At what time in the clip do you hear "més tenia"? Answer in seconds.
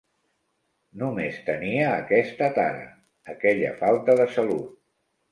1.17-1.83